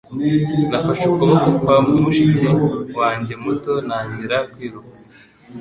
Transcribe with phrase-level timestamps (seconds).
[0.69, 2.45] Nafashe ukuboko kwa mushiki
[2.99, 4.97] wanjye muto ntangira kwiruka.